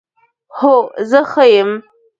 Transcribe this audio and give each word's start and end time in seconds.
هو، 0.57 0.75
زه 1.09 1.19
ښه 1.31 1.45
یم 1.53 1.71